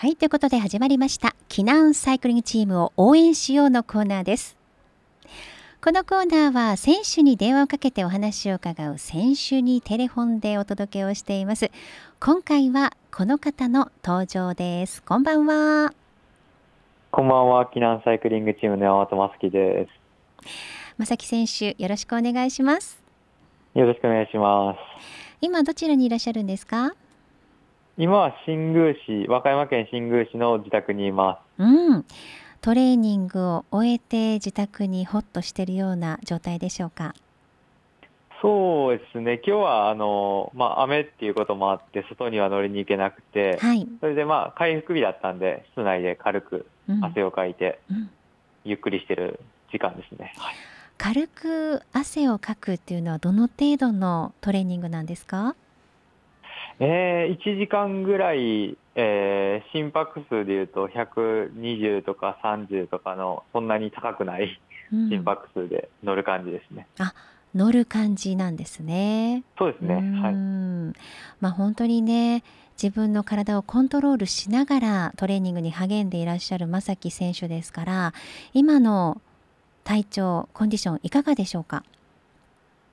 [0.00, 4.56] はいということで始まりました避難サイクリングチームを応援しようのコーナーです。
[5.84, 11.70] このコーナーは選手に電話をかけてお話を伺う選手にテレフォンでお届けをしています。
[12.18, 15.02] 今回はこの方の登場です。
[15.02, 15.92] こんばんは。
[17.10, 20.00] こんばんは避難サイクリングチームの山本真樹です。
[20.96, 23.02] 正木選手よろしくお願いします
[23.74, 24.78] よろしくお願いします
[25.42, 26.94] 今どちらにいらっしゃるんですか
[28.02, 31.62] 今は新宮市、和歌山県新宮市の自宅にいます。
[31.62, 32.06] うん。
[32.62, 37.14] トレーニングを終えて自宅にホッとしているような状態でしょうか？
[38.40, 39.34] そうですね。
[39.46, 46.64] 今日はあのまあ雨っていうこともあって外には乗りに行けなくて、はい、それでまあ回復日だったんで室内で軽く
[47.02, 48.10] 汗をかいて、うん、
[48.64, 50.32] ゆっくりしてる時間ですね。
[50.38, 50.54] はい、
[50.96, 55.54] 軽く汗をかくっていうのはどの程度のトレーニングなんですか？
[56.82, 66.86] えー、1時間ぐらい、えー、心拍数でいうと120とか30とかのそんなに高くない心拍数で乗る感じですね。
[66.98, 67.14] うん、あ
[67.54, 69.44] 乗る感じなんですね。
[69.58, 69.94] そうですね。
[69.94, 70.34] はい。
[71.40, 72.42] まあ本当にね
[72.82, 78.14] 自分の体をコントロールしながらトレーニングに励んでいらっしゃる正木選手ですから
[78.54, 79.20] 今の
[79.84, 81.84] 体調コンディションいかがでしょうか？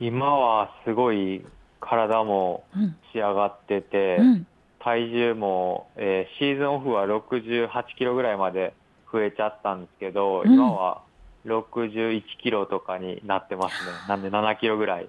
[0.00, 1.44] 今はすごい
[1.80, 2.64] 体も
[3.12, 4.46] 仕上がってて、うん、
[4.80, 8.74] 体重も、えー、シーズンオフは68キロぐらいまで
[9.12, 11.02] 増えちゃったんですけど、うん、今は
[11.46, 13.92] 61キロとかになってますね。
[14.08, 15.08] なんで7キロぐらい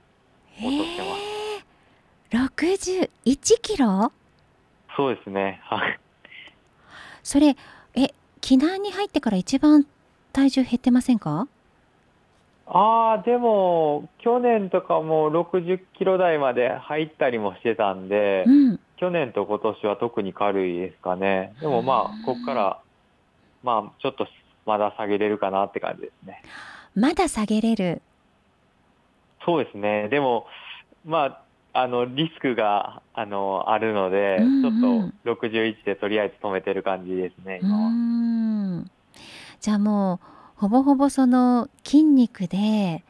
[0.57, 1.39] 落としてます。
[2.31, 4.11] 61キロ？
[4.95, 5.59] そうですね。
[5.63, 5.99] はい。
[7.23, 7.55] それ、
[7.95, 9.85] え、避難に入ってから一番
[10.31, 11.47] 体重減ってませんか？
[12.71, 21.55] ああ、でも、去年とかも60キロ台まで入ったりもしてたんで、うん、去年と今年は特に軽いですかね。
[21.61, 22.79] でもまあ、ここから、
[23.63, 24.27] まあ、ちょっと
[24.67, 26.43] まだ下げれるかなって感じですね。
[26.95, 28.01] まだ下げれる？
[29.45, 30.07] そうですね。
[30.09, 30.45] でも、
[31.05, 31.41] ま
[31.73, 38.85] あ、あの、リスクが、あの、あるので、うんうん、ちょっと61でとりあえず止めてる感じですね、今は。
[39.59, 40.19] じゃあもう、
[40.59, 43.05] ほぼほぼその筋肉で、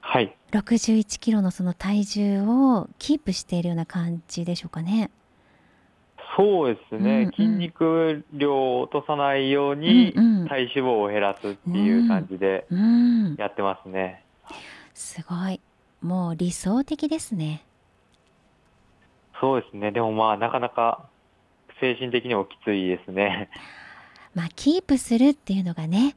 [0.00, 5.12] はい、61キロのその体重をキープしているような感じでしょうかね。
[6.36, 10.12] そうですね、うんうん、筋肉量を落とさないように
[10.48, 12.66] 体脂肪を減らすっていう感じで
[13.38, 14.24] やってますね。
[14.50, 14.62] うんうん、
[14.92, 15.60] すごい。
[16.02, 17.64] もう理想的ですね。
[19.40, 19.92] そうですね。
[19.92, 21.06] でもまあなかなか
[21.80, 23.50] 精神的にもきついですね。
[24.34, 26.16] まあキープするっていうのがね、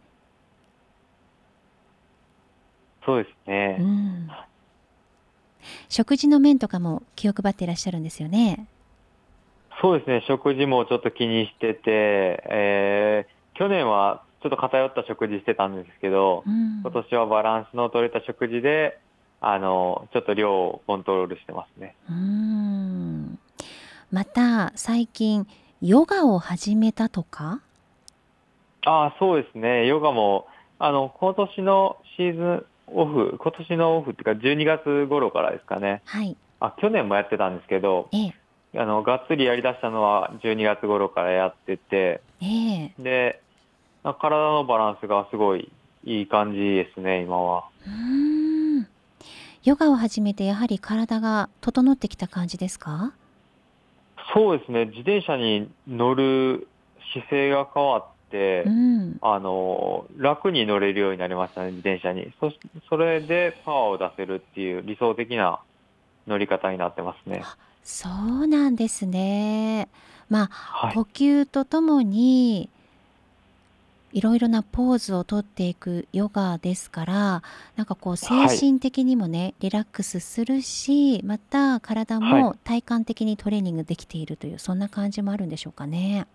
[3.07, 4.29] そうですね、うん、
[5.89, 8.67] 食事の面とかも気を配っていらっしゃるんですよね？
[9.81, 11.81] そうですね、食事もちょっと気にしてて、
[12.49, 18.99] えー、去年はちょっと偏った食事してたんですけど、うん、今年はバランスの取れた食事で、
[19.39, 21.95] あの、ちょっと量をコントロールしてますね。
[22.09, 23.39] うん
[24.11, 25.47] また、最近、
[25.81, 27.61] ヨガを始めたとか？
[28.83, 29.85] ああ、そうですね。
[29.85, 30.47] ヨガも、
[30.79, 36.01] あの、今年のシーズン、オフ、今年のオフっていうか12月頃からですかね。
[36.05, 36.35] はい。
[36.59, 38.27] あ、去年もやってたんですけど、え
[38.73, 43.41] え、あの、がっつりやりだしたのは12月頃からやってて、ええ、で、
[44.03, 45.71] 体のバランスがすごい
[46.03, 47.65] いい感じですね、今は。
[47.85, 48.87] うん。
[49.63, 53.11] ヨガを始めてやはり体が整ってきた感じですか？
[54.33, 56.67] そうですね、自転車に乗る
[57.13, 62.33] 姿勢が変わっ、うん、あの楽に乗れるようになりましたね、自転車に。
[62.39, 62.51] そ
[62.89, 65.59] それでパワーを出せるっていう理想的な
[66.27, 67.43] 乗り方になってますね。
[67.83, 69.87] そうなんですね。
[70.29, 72.69] まあ、はい、呼吸とともに
[74.11, 77.43] いろいろなポーズをとっていくヨガですから
[77.75, 86.25] なんかこう精神的にもね、はい、リラックスするしまた体も体感的にトレーニングできているという、はい、そんな感じもあるんでしょうかね。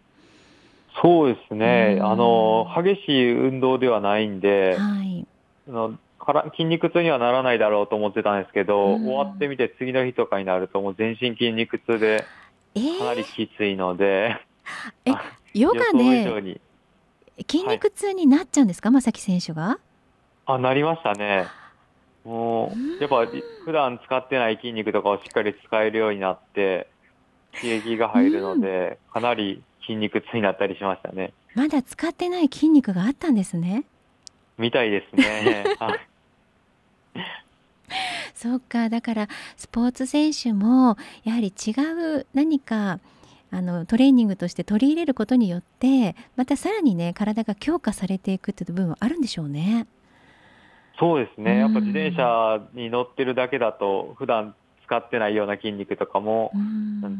[1.00, 5.26] そうですね、あの激しい運動ではないんで、はい、
[5.68, 12.24] あのから筋肉痛にはならないだろうと思ってたんですけど、終わってみて次の日とかになると、もう全身筋肉痛で、
[12.98, 14.36] かなりきついので、
[15.04, 15.18] えー、
[15.54, 16.60] ヨガで
[17.50, 19.78] 筋肉痛になっちゃうんですか、正、は、木、選手が？
[20.46, 21.46] あなりましたね。
[22.24, 23.26] もう、やっぱ
[23.64, 26.88] 普段使ってない筋肉とかをしっかり使えるようになって、
[27.60, 31.32] 刺激が入るので、かなり筋肉痛になったりしましたね。
[31.54, 33.84] まだ使ってない筋肉があったんですね。
[34.58, 35.64] みたいですね。
[38.34, 41.70] そうかだからスポーツ選手もやはり違
[42.18, 42.98] う何か
[43.52, 49.86] あのトレーニングとして取り入れることによってまたさらにね体が強化されていくっていう部分はあるんでしょうね。
[50.98, 54.54] そうですね、やっぱ自転車に乗ってるだけだと普段
[54.92, 56.52] 使ってないような筋肉とかも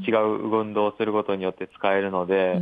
[0.07, 2.61] 違う運動をすることによって使えるので、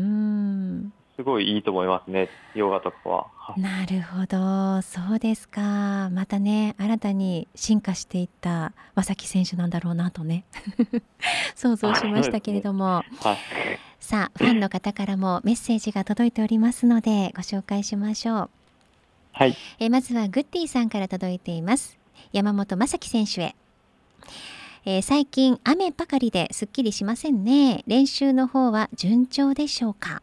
[1.16, 3.26] すごいいいと思いますね、ヨガとかは。
[3.56, 6.10] なるほど、そうですか。
[6.10, 10.44] またね、新たに進化していった正木選手なんだろうなとね、
[11.56, 12.84] 想像しましたけれども。
[12.84, 13.04] はい、
[13.98, 18.50] さあ、ファンの方からもメッセージが届いておりますので、ご紹介しましょう。
[19.32, 19.56] はい。
[19.80, 21.98] えまずはグッディさんから届いています。
[22.32, 23.56] 山本正樹選手へ。
[24.86, 27.84] えー、最近雨ばかりですっきりしませんね。
[27.86, 30.22] 練習の方は順調でしょうか？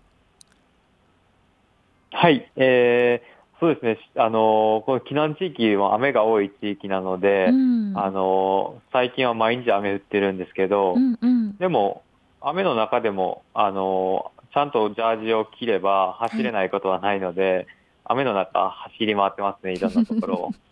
[2.10, 12.02] はい、えー、そうですね、あのこの避難地域は雨が多い地域なので、うん、あの最近は毎日雨降ってるんですけど、うんうん、でも、
[12.42, 17.68] 雨の中でもあのちゃんとジャージを着れば走れないことはないので、はい、
[18.06, 20.52] 雨の中、走り回ってますね、いろんなところを。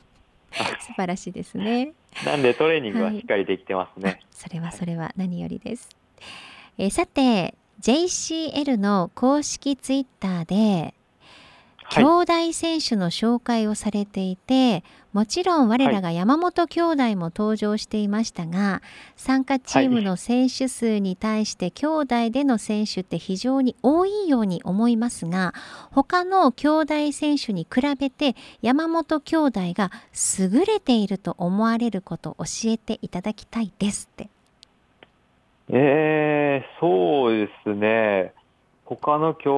[0.80, 1.94] 素晴らしいですね。
[2.23, 4.09] なんでトレーニングはしっかりできてますね。
[4.09, 5.89] はい、それはそれは何よりです。
[6.77, 10.94] えー、さて、JCL の公式ツイッターで、
[11.92, 14.84] 兄弟選手の紹介をされていて、
[15.14, 18.82] もちろん我らが山本兄弟も登場していましたが、
[19.16, 25.54] 参加チームの選手数に対して兄弟での選手って非常に多いように思いますが
[25.92, 29.92] 他の兄弟選手に比べて山本兄弟が
[30.40, 34.30] 優れていると思われることを教えていただきたいですって。
[35.70, 38.34] えー、そうですね。
[38.86, 39.50] 他の兄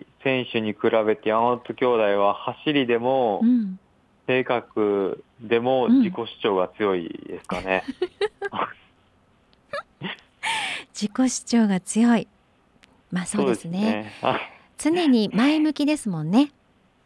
[0.00, 3.78] 弟選手に比べて山本兄弟は走りでも、うん、
[4.26, 7.82] 性格でも自己主張が強いですかね。
[10.94, 12.28] 自己主張が強い。
[13.10, 14.12] まあそうですね。
[14.78, 16.50] すね常に前向きですもんね。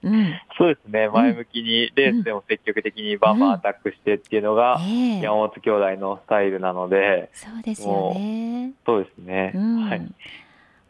[0.03, 4.79] うん、そうですね、前向きに、レースでも積極的にバンバンアタックしてっていうのが、
[5.21, 8.73] 山本兄弟のスタイルなので、そうですよね。
[8.85, 9.53] そうですね。
[9.55, 10.07] はい。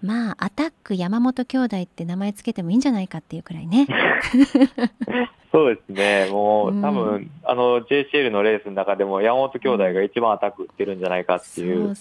[0.07, 3.89] まあアタック山本兄弟って名前つけてもいいんじゃないかっていうくらいね。
[5.57, 11.95] そうですねもう、多分あの JCL のレースの中でも山本兄弟が一番アタック打ってるんじゃないかっていう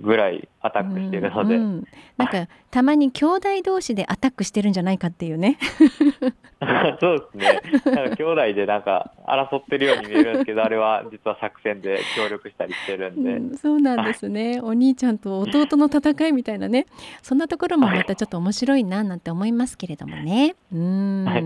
[0.00, 1.84] ぐらいアタックしてるので、うんうん、
[2.16, 5.56] なんかたまに兄弟同士でアタックしてるんじゃないかっていうね
[7.00, 7.92] そうですね。
[7.94, 13.32] なんか兄弟でなんか争ってるように見えるんですけど、あれは実は作戦で協力したりしてるんで。
[13.32, 14.60] うん、そうなんですね。
[14.62, 16.84] お兄ちゃんと弟の戦いみたいなね、
[17.22, 20.54] そんなところもまたちょっと面白いななんて思いますけれどもね。
[20.70, 21.24] うん。
[21.24, 21.44] はい、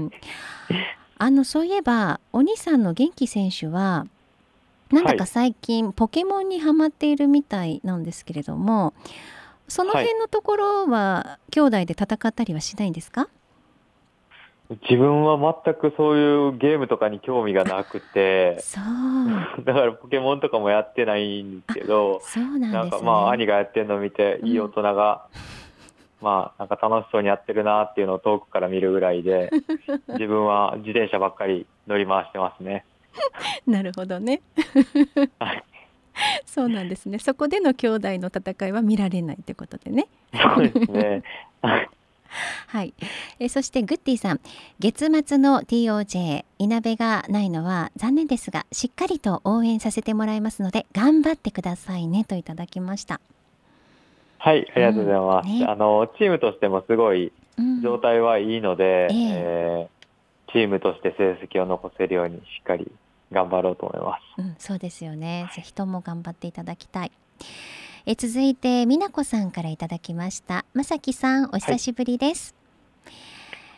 [1.18, 4.06] あのそういえばお兄さんの元気選手は。
[4.90, 8.92] なんだか最近、はい、ポケモンにはまっているみたいなんですけれども
[9.66, 13.28] その辺のところは兄弟で戦ったりはしないんですか、
[14.82, 18.84] 自分は全くそういうゲームとかに興味がなくて、そう。
[19.64, 25.40] だからポケモンとかもやってないんですけど、そうなんです、ね、なんかまあ兄がやってるのを見て、いい大人が、うん、
[26.24, 29.50] まあなんか楽しそうにやってるなっていうのを遠くから見るぐらいで、
[30.08, 32.86] 自分は自転車ばっかり乗り回してますね。
[33.68, 34.40] なるほどね。
[35.38, 35.62] はい。
[36.46, 37.18] そうなんですね。
[37.18, 40.06] そこでの兄弟の戦いは見られないということでね。
[40.32, 41.22] そうですね。
[42.66, 42.94] はい、
[43.38, 44.40] えそしてグッディさん
[44.80, 53.20] 月末の TOJ いなべがないのは残念ですがしっかりと応援させてもらいますので頑張ってくださいねといただきました
[54.44, 57.32] はいありがとうございます、うんね、あのチームとしてもすごい
[57.82, 59.88] 状態はいいので、うん、ええ。
[60.48, 62.92] ー、チームとして成績を残せるようにしっかり
[63.32, 65.48] 頑張ろうと思います、うん、そうですよね。
[65.56, 67.12] ぜひとも頑張っていただきたい。
[68.04, 70.66] え続いて美奈子さんからいただきました。
[70.74, 72.54] まさきさんお久しぶりです、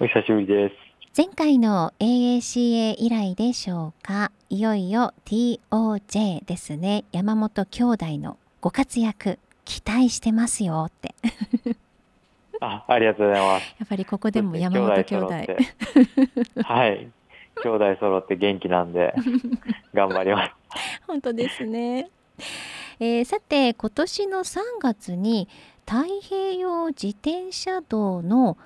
[0.01, 0.75] はい、お久しぶりです。
[1.17, 4.33] 前回の AACA 以来でしょうか。
[4.51, 7.05] いよいよ TOJ ですね。
[7.13, 11.15] 山本兄弟のご活躍期待してますよって。
[12.61, 13.77] あありがとうございます。
[13.79, 15.35] やっぱりここでも山本兄弟
[16.65, 17.11] はい。
[17.63, 19.15] 兄弟揃って元気なんで
[19.93, 20.53] 頑張ります。
[21.07, 22.09] 本当ですね。
[22.99, 25.49] えー、さて今年の3月に
[25.87, 28.57] 太平洋自転車道の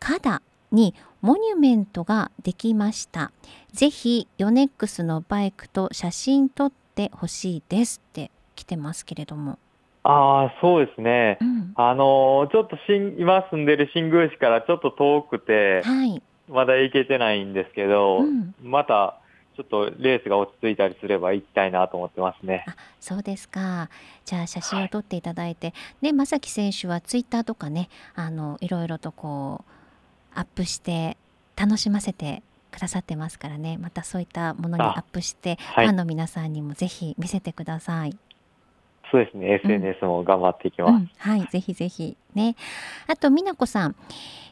[0.00, 3.32] 花にモニュメントができました。
[3.72, 9.58] ぜひヨネックスのバイクと写真撮ってほしいですって来てますけれども
[10.10, 12.78] ああそうですね、うん、あのー、ちょっと
[13.18, 19.20] 今住んでる新宮市からちょっと遠くて、はい、まだ行けてないんですけど、うん、また
[19.54, 22.64] ちょっとレースが落ち着いたりすれば行きたいなと思ってますね。
[22.66, 23.90] あそうですか。
[24.24, 29.64] じゃあ写真を撮っていただいて、はい、ね、正木選手はツイッターとかね、あのいろいろとこ
[30.34, 31.18] うアップして
[31.54, 38.16] 楽しませてくださってますからね、またそういったものにアップして、はい、ファンの皆さんにもぜひ見せてください。
[39.10, 40.90] そうですね、SNS も頑張っていきます。
[40.90, 42.56] うんうん、はい、ぜひぜひね。
[43.06, 43.96] あと美奈子さん、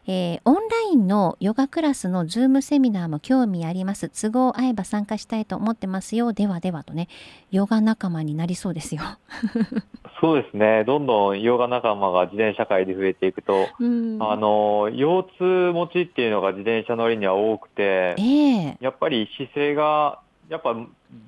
[0.08, 0.60] えー、オンラ
[0.92, 4.08] インのヨガクラスのズームセミナーも興味あります。
[4.08, 6.32] 都合合えば参加したいと思ってますよ。
[6.32, 7.08] ではではとね、
[7.50, 9.02] ヨガ仲間になりそうですよ。
[10.20, 10.84] そうですね。
[10.84, 20.74] どんどんヨガ仲間が自転車界で増えていくと、うん、あの、腰痛持ちっていうのが自転車乗りには多くて、えー、やっぱり姿勢がやっぱ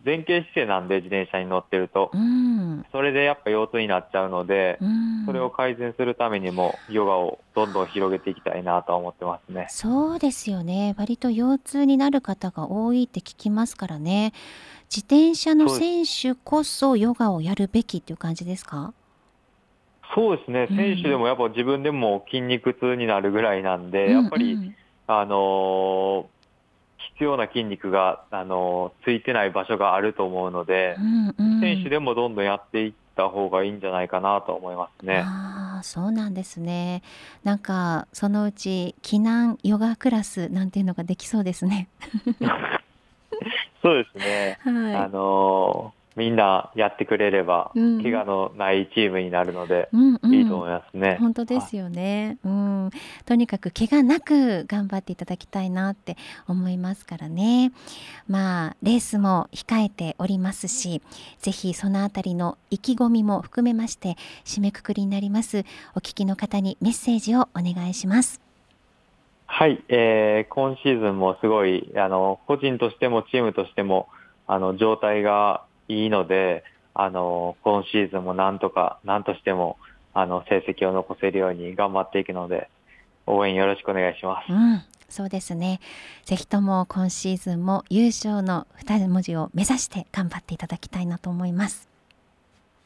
[0.05, 9.67] 前傾姿勢なんで自転車に乗ってると、うん、それでやっぱ腰痛になっちゃうので、うん、それを改善するためにもヨガをどんどん広げていきたいなと思ってますね。
[9.71, 10.95] そうですよね。
[10.99, 14.33] 割と腰痛になる方が多いって聞きますからね。
[14.85, 18.95] 自転車の選手こそヨガをやるべきっていう感じですか？
[20.15, 24.73] そうですね、選手でもやっぱ自分でも筋肉痛になるぐらいなんで、やっぱり、
[25.07, 26.25] あのー
[27.15, 35.23] 必要な筋肉が、あの、ついてない場所があると思うので、うんうん、選手でもどんどんやっていった方がいいんじゃないかなと思いますね。
[35.25, 37.03] ああ、そうなんですね。
[37.45, 41.89] なんか、そのうち、避難ヨガクラスなんていうのができそうですね。
[43.83, 44.59] そうですね。
[44.65, 51.17] はい、あのみんなやってくれれば、うん、怪我のないチームになるので、うんうん、いいと思いますね。
[51.21, 52.39] 本当ですよね。
[52.45, 52.91] うん、
[53.25, 56.17] とにかく怪我なく頑張っていただきたいなって
[56.49, 57.71] 思いますからね。
[58.29, 61.01] まあレースも控えておりますし、
[61.39, 65.65] ぜひそのあたりの意気込みも含めまして締めくくりになります。
[65.95, 68.41] お聞きの方にメッセージをお願いします。
[69.47, 74.09] はい、えー、今シーズンもすごいあの個人としてもチームとしても
[74.47, 76.65] あの状態がいいので、
[76.95, 79.79] あの、今シーズンもなんとか、なんとしても、
[80.15, 82.69] あの、成績を残せるように頑張っていくので、
[83.27, 84.53] 応援よろしくお願いします。
[84.53, 85.81] うん、そうですね。
[86.25, 91.89] ぜひとも今シーズンも優勝の二文字を目指して頑張っていただきたいなと思います。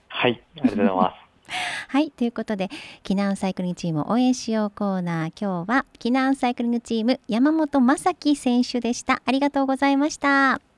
[0.09, 1.23] はい、ありがとうございます。
[1.89, 2.69] はい、ということで、
[3.05, 9.23] 避難サイクリングチーム応援しようコーナー、今日は避難サイクリングチーム山本正樹選手でした。
[9.25, 10.72] ありがとうございました。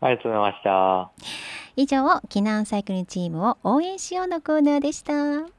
[0.00, 1.10] ありがとうございました。
[1.76, 5.57] 以上、避難サイクルチームを応援しようのコーナーでした。